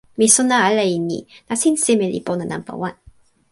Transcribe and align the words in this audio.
mi 0.17 0.27
sona 0.35 0.55
ala 0.67 0.83
e 0.95 0.97
ni: 1.09 1.19
nasin 1.47 1.75
seme 1.83 2.05
li 2.13 2.19
pona 2.27 2.45
nanpa 2.51 2.73
wan. 2.81 2.95